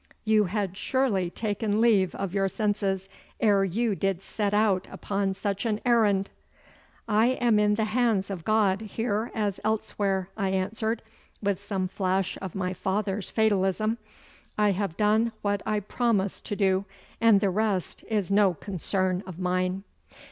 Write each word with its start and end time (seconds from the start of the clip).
You 0.25 0.45
had 0.45 0.75
surely 0.77 1.29
taken 1.29 1.79
leave 1.79 2.15
of 2.15 2.33
your 2.33 2.49
senses 2.49 3.07
ere 3.39 3.63
you 3.63 3.93
did 3.93 4.23
set 4.23 4.51
out 4.51 4.87
upon 4.91 5.35
such 5.35 5.63
an 5.63 5.79
errand!' 5.85 6.31
'I 7.07 7.27
am 7.39 7.59
in 7.59 7.75
the 7.75 7.83
hands 7.85 8.31
of 8.31 8.43
God 8.43 8.81
here 8.81 9.29
as 9.35 9.59
elsewhere,' 9.63 10.27
I 10.35 10.49
answered, 10.49 11.03
with 11.43 11.63
some 11.63 11.87
flash 11.87 12.35
of 12.41 12.55
my 12.55 12.73
father's 12.73 13.29
fatalism. 13.29 13.99
'I 14.57 14.71
have 14.71 14.97
done 14.97 15.33
what 15.43 15.61
I 15.67 15.81
promised 15.81 16.47
to 16.47 16.55
do, 16.55 16.85
and 17.21 17.39
the 17.39 17.51
rest 17.51 18.03
is 18.07 18.31
no 18.31 18.55
concern 18.55 19.21
of 19.27 19.37
mine. 19.37 19.83